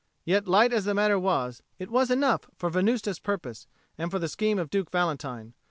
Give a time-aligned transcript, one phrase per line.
[0.25, 3.67] Yet light as the matter was, it was enough for Venusta's purpose
[3.99, 5.53] and for the scheme of Duke Valentine.